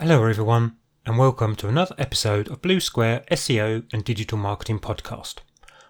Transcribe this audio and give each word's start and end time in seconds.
Hello, 0.00 0.24
everyone, 0.24 0.78
and 1.04 1.18
welcome 1.18 1.54
to 1.56 1.68
another 1.68 1.94
episode 1.98 2.48
of 2.48 2.62
Blue 2.62 2.80
Square 2.80 3.22
SEO 3.32 3.84
and 3.92 4.02
Digital 4.02 4.38
Marketing 4.38 4.78
Podcast. 4.78 5.40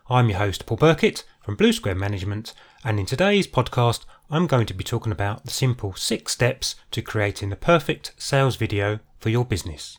I'm 0.08 0.28
your 0.28 0.38
host, 0.38 0.66
Paul 0.66 0.78
Burkett 0.78 1.22
from 1.44 1.54
Blue 1.54 1.72
Square 1.72 1.94
Management, 1.94 2.52
and 2.82 2.98
in 2.98 3.06
today's 3.06 3.46
podcast, 3.46 4.06
I'm 4.28 4.48
going 4.48 4.66
to 4.66 4.74
be 4.74 4.82
talking 4.82 5.12
about 5.12 5.44
the 5.44 5.52
simple 5.52 5.94
six 5.94 6.32
steps 6.32 6.74
to 6.90 7.02
creating 7.02 7.50
the 7.50 7.56
perfect 7.56 8.12
sales 8.16 8.56
video 8.56 8.98
for 9.20 9.28
your 9.28 9.44
business. 9.44 9.96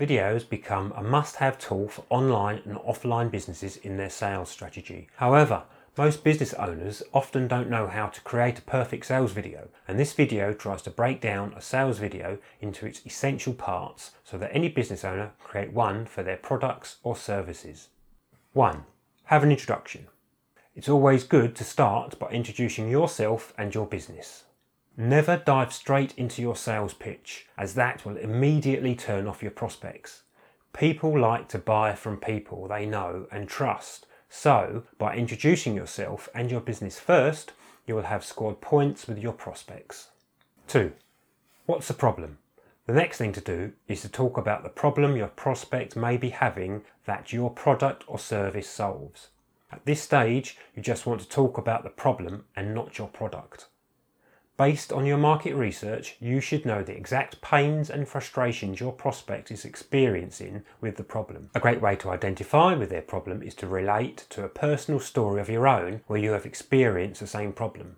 Videos 0.00 0.48
become 0.48 0.92
a 0.96 1.04
must 1.04 1.36
have 1.36 1.56
tool 1.56 1.86
for 1.86 2.04
online 2.10 2.62
and 2.64 2.78
offline 2.78 3.30
businesses 3.30 3.76
in 3.76 3.96
their 3.96 4.10
sales 4.10 4.48
strategy. 4.48 5.06
However, 5.14 5.62
most 6.00 6.24
business 6.24 6.54
owners 6.54 7.02
often 7.12 7.46
don't 7.46 7.68
know 7.68 7.86
how 7.86 8.06
to 8.06 8.22
create 8.22 8.58
a 8.58 8.62
perfect 8.62 9.04
sales 9.04 9.32
video, 9.32 9.68
and 9.86 10.00
this 10.00 10.14
video 10.14 10.54
tries 10.54 10.80
to 10.80 10.88
break 10.88 11.20
down 11.20 11.52
a 11.54 11.60
sales 11.60 11.98
video 11.98 12.38
into 12.58 12.86
its 12.86 13.04
essential 13.04 13.52
parts 13.52 14.12
so 14.24 14.38
that 14.38 14.50
any 14.50 14.70
business 14.70 15.04
owner 15.04 15.32
can 15.38 15.46
create 15.46 15.72
one 15.74 16.06
for 16.06 16.22
their 16.22 16.38
products 16.38 16.96
or 17.02 17.14
services. 17.14 17.88
1. 18.54 18.84
Have 19.24 19.42
an 19.42 19.50
introduction. 19.50 20.06
It's 20.74 20.88
always 20.88 21.22
good 21.22 21.54
to 21.56 21.64
start 21.64 22.18
by 22.18 22.30
introducing 22.30 22.88
yourself 22.88 23.52
and 23.58 23.74
your 23.74 23.84
business. 23.84 24.44
Never 24.96 25.36
dive 25.36 25.70
straight 25.70 26.14
into 26.16 26.40
your 26.40 26.56
sales 26.56 26.94
pitch, 26.94 27.46
as 27.58 27.74
that 27.74 28.06
will 28.06 28.16
immediately 28.16 28.94
turn 28.94 29.26
off 29.26 29.42
your 29.42 29.52
prospects. 29.52 30.22
People 30.72 31.20
like 31.20 31.46
to 31.48 31.58
buy 31.58 31.94
from 31.94 32.16
people 32.16 32.68
they 32.68 32.86
know 32.86 33.26
and 33.30 33.46
trust, 33.46 34.06
so 34.32 34.84
by 34.96 35.16
introducing 35.16 35.74
yourself 35.74 36.28
and 36.34 36.50
your 36.50 36.60
business 36.60 37.00
first, 37.00 37.52
you 37.84 37.96
will 37.96 38.04
have 38.04 38.24
scored 38.24 38.60
points 38.60 39.08
with 39.08 39.18
your 39.18 39.32
prospects. 39.32 40.08
2. 40.68 40.92
What's 41.66 41.88
the 41.88 41.94
problem? 41.94 42.38
The 42.86 42.92
next 42.94 43.18
thing 43.18 43.32
to 43.32 43.40
do 43.40 43.72
is 43.88 44.02
to 44.02 44.08
talk 44.08 44.38
about 44.38 44.62
the 44.62 44.68
problem 44.68 45.16
your 45.16 45.28
prospect 45.28 45.96
may 45.96 46.16
be 46.16 46.30
having 46.30 46.82
that 47.06 47.32
your 47.32 47.50
product 47.50 48.04
or 48.06 48.18
service 48.20 48.68
solves. 48.68 49.28
At 49.72 49.84
this 49.84 50.00
stage, 50.00 50.56
you 50.76 50.82
just 50.82 51.06
want 51.06 51.20
to 51.20 51.28
talk 51.28 51.58
about 51.58 51.82
the 51.82 51.90
problem 51.90 52.44
and 52.54 52.72
not 52.72 52.98
your 52.98 53.08
product. 53.08 53.66
Based 54.60 54.92
on 54.92 55.06
your 55.06 55.16
market 55.16 55.54
research, 55.54 56.16
you 56.20 56.38
should 56.42 56.66
know 56.66 56.82
the 56.82 56.94
exact 56.94 57.40
pains 57.40 57.88
and 57.88 58.06
frustrations 58.06 58.78
your 58.78 58.92
prospect 58.92 59.50
is 59.50 59.64
experiencing 59.64 60.64
with 60.82 60.96
the 60.96 61.02
problem. 61.02 61.48
A 61.54 61.60
great 61.60 61.80
way 61.80 61.96
to 61.96 62.10
identify 62.10 62.74
with 62.74 62.90
their 62.90 63.00
problem 63.00 63.42
is 63.42 63.54
to 63.54 63.66
relate 63.66 64.26
to 64.28 64.44
a 64.44 64.50
personal 64.50 65.00
story 65.00 65.40
of 65.40 65.48
your 65.48 65.66
own 65.66 66.02
where 66.08 66.20
you 66.20 66.32
have 66.32 66.44
experienced 66.44 67.22
the 67.22 67.26
same 67.26 67.54
problem. 67.54 67.96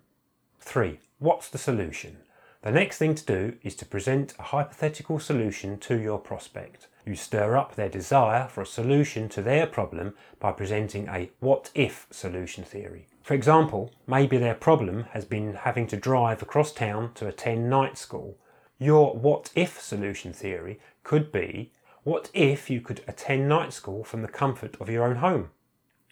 3. 0.61 0.99
What's 1.19 1.49
the 1.49 1.57
solution? 1.57 2.19
The 2.61 2.71
next 2.71 2.97
thing 2.97 3.13
to 3.15 3.25
do 3.25 3.57
is 3.61 3.75
to 3.75 3.85
present 3.85 4.33
a 4.39 4.43
hypothetical 4.43 5.19
solution 5.19 5.77
to 5.79 5.99
your 5.99 6.17
prospect. 6.17 6.87
You 7.05 7.15
stir 7.15 7.57
up 7.57 7.75
their 7.75 7.89
desire 7.89 8.47
for 8.47 8.61
a 8.61 8.65
solution 8.65 9.27
to 9.29 9.41
their 9.41 9.67
problem 9.67 10.15
by 10.39 10.51
presenting 10.53 11.07
a 11.07 11.31
what 11.39 11.69
if 11.75 12.07
solution 12.11 12.63
theory. 12.63 13.07
For 13.21 13.33
example, 13.33 13.91
maybe 14.07 14.37
their 14.37 14.55
problem 14.55 15.03
has 15.11 15.25
been 15.25 15.53
having 15.53 15.87
to 15.87 15.97
drive 15.97 16.41
across 16.41 16.71
town 16.71 17.13
to 17.15 17.27
attend 17.27 17.69
night 17.69 17.97
school. 17.97 18.37
Your 18.79 19.13
what 19.13 19.51
if 19.55 19.81
solution 19.81 20.33
theory 20.33 20.79
could 21.03 21.31
be 21.31 21.71
what 22.03 22.29
if 22.33 22.69
you 22.69 22.81
could 22.81 23.01
attend 23.07 23.47
night 23.47 23.71
school 23.71 24.03
from 24.03 24.23
the 24.23 24.27
comfort 24.27 24.75
of 24.81 24.89
your 24.89 25.05
own 25.05 25.17
home? 25.17 25.51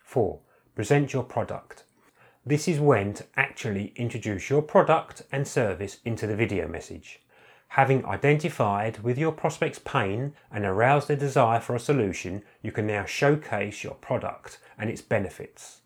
4. 0.03 0.39
Present 0.73 1.11
your 1.11 1.23
product. 1.23 1.83
This 2.45 2.67
is 2.69 2.79
when 2.79 3.13
to 3.15 3.25
actually 3.35 3.91
introduce 3.97 4.49
your 4.49 4.61
product 4.61 5.23
and 5.33 5.45
service 5.45 5.97
into 6.05 6.27
the 6.27 6.35
video 6.35 6.67
message. 6.67 7.21
Having 7.75 8.05
identified 8.05 8.99
with 8.99 9.17
your 9.17 9.31
prospect's 9.31 9.79
pain 9.79 10.33
and 10.51 10.65
aroused 10.65 11.07
their 11.07 11.15
desire 11.15 11.61
for 11.61 11.73
a 11.73 11.79
solution, 11.79 12.43
you 12.61 12.69
can 12.69 12.85
now 12.85 13.05
showcase 13.05 13.81
your 13.81 13.93
product 13.93 14.59
and 14.77 14.89
its 14.89 14.99
benefits. 14.99 15.79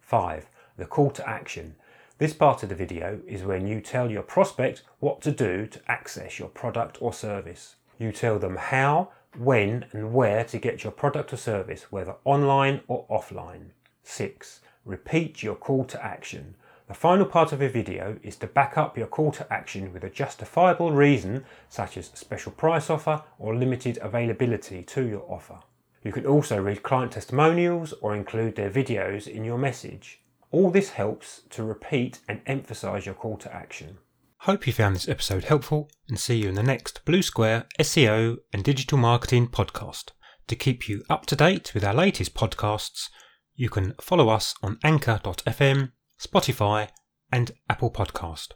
5. 0.00 0.50
The 0.76 0.86
call 0.86 1.12
to 1.12 1.28
action. 1.28 1.76
This 2.18 2.32
part 2.32 2.64
of 2.64 2.68
the 2.68 2.74
video 2.74 3.20
is 3.28 3.44
when 3.44 3.68
you 3.68 3.80
tell 3.80 4.10
your 4.10 4.24
prospect 4.24 4.82
what 4.98 5.20
to 5.20 5.30
do 5.30 5.68
to 5.68 5.80
access 5.86 6.40
your 6.40 6.48
product 6.48 7.00
or 7.00 7.12
service. 7.12 7.76
You 7.96 8.10
tell 8.10 8.40
them 8.40 8.56
how, 8.56 9.10
when, 9.38 9.86
and 9.92 10.12
where 10.12 10.42
to 10.42 10.58
get 10.58 10.82
your 10.82 10.92
product 10.92 11.32
or 11.32 11.36
service, 11.36 11.92
whether 11.92 12.16
online 12.24 12.80
or 12.88 13.06
offline. 13.08 13.66
6. 14.02 14.62
Repeat 14.84 15.44
your 15.44 15.54
call 15.54 15.84
to 15.84 16.04
action. 16.04 16.56
The 16.86 16.94
final 16.94 17.24
part 17.24 17.52
of 17.52 17.62
a 17.62 17.68
video 17.68 18.18
is 18.22 18.36
to 18.36 18.46
back 18.46 18.76
up 18.76 18.98
your 18.98 19.06
call 19.06 19.32
to 19.32 19.52
action 19.52 19.92
with 19.92 20.04
a 20.04 20.10
justifiable 20.10 20.92
reason, 20.92 21.44
such 21.68 21.96
as 21.96 22.10
special 22.14 22.52
price 22.52 22.90
offer 22.90 23.22
or 23.38 23.56
limited 23.56 23.98
availability 24.02 24.82
to 24.82 25.06
your 25.06 25.24
offer. 25.30 25.60
You 26.02 26.12
can 26.12 26.26
also 26.26 26.60
read 26.60 26.82
client 26.82 27.12
testimonials 27.12 27.94
or 28.02 28.14
include 28.14 28.56
their 28.56 28.70
videos 28.70 29.26
in 29.26 29.44
your 29.44 29.56
message. 29.56 30.20
All 30.50 30.70
this 30.70 30.90
helps 30.90 31.42
to 31.50 31.64
repeat 31.64 32.20
and 32.28 32.42
emphasize 32.46 33.06
your 33.06 33.14
call 33.14 33.38
to 33.38 33.54
action. 33.54 33.96
Hope 34.40 34.66
you 34.66 34.74
found 34.74 34.94
this 34.94 35.08
episode 35.08 35.44
helpful 35.44 35.90
and 36.06 36.18
see 36.18 36.36
you 36.36 36.50
in 36.50 36.54
the 36.54 36.62
next 36.62 37.02
Blue 37.06 37.22
Square 37.22 37.64
SEO 37.80 38.36
and 38.52 38.62
Digital 38.62 38.98
Marketing 38.98 39.48
podcast. 39.48 40.10
To 40.48 40.54
keep 40.54 40.86
you 40.86 41.02
up 41.08 41.24
to 41.26 41.36
date 41.36 41.72
with 41.72 41.82
our 41.82 41.94
latest 41.94 42.34
podcasts, 42.34 43.08
you 43.54 43.70
can 43.70 43.94
follow 44.02 44.28
us 44.28 44.54
on 44.62 44.78
anchor.fm, 44.84 45.92
Spotify, 46.20 46.88
and 47.32 47.52
Apple 47.68 47.90
Podcast. 47.90 48.52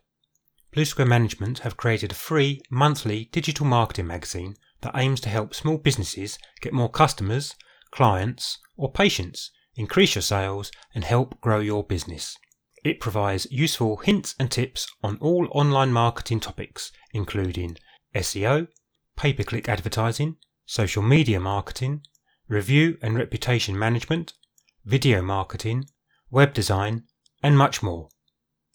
Blue 0.72 0.84
Square 0.84 1.08
Management 1.08 1.60
have 1.60 1.76
created 1.76 2.12
a 2.12 2.14
free 2.14 2.60
monthly 2.70 3.28
digital 3.32 3.66
marketing 3.66 4.06
magazine 4.06 4.54
that 4.82 4.96
aims 4.96 5.20
to 5.22 5.28
help 5.28 5.54
small 5.54 5.78
businesses 5.78 6.38
get 6.60 6.72
more 6.72 6.90
customers, 6.90 7.54
clients, 7.90 8.58
or 8.76 8.92
patients, 8.92 9.50
increase 9.74 10.14
your 10.14 10.22
sales, 10.22 10.70
and 10.94 11.04
help 11.04 11.40
grow 11.40 11.58
your 11.58 11.82
business. 11.82 12.36
It 12.84 13.00
provides 13.00 13.50
useful 13.50 13.96
hints 13.96 14.34
and 14.38 14.50
tips 14.50 14.86
on 15.02 15.18
all 15.20 15.48
online 15.50 15.92
marketing 15.92 16.40
topics, 16.40 16.92
including 17.12 17.76
SEO, 18.14 18.68
pay 19.16 19.32
per 19.32 19.42
click 19.42 19.68
advertising, 19.68 20.36
social 20.64 21.02
media 21.02 21.40
marketing, 21.40 22.02
review 22.46 22.98
and 23.02 23.16
reputation 23.16 23.78
management, 23.78 24.34
video 24.84 25.22
marketing, 25.22 25.86
web 26.30 26.54
design, 26.54 27.04
and 27.42 27.58
much 27.58 27.82
more. 27.82 28.08